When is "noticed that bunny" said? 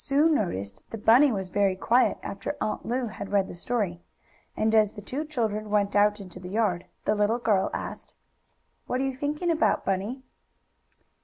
0.27-1.31